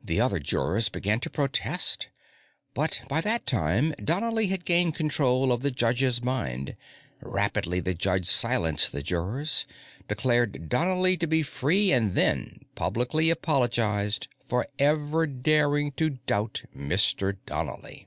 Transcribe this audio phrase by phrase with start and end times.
[0.00, 2.08] The other jurors began to protest,
[2.72, 6.76] but by that time, Donnely had gained control of the judge's mind.
[7.20, 9.66] Rapidly, the judge silenced the jurors,
[10.06, 17.36] declared Donnely to be free, and then publicly apologized for ever daring to doubt Mr.
[17.44, 18.06] Donnely.